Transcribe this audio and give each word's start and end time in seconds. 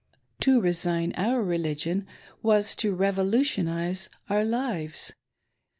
To 0.39 0.59
resign 0.59 1.13
our 1.15 1.43
religion 1.43 2.07
was 2.41 2.75
to 2.77 2.91
revolutionize 2.95 4.09
our 4.31 4.43
lives. 4.43 5.13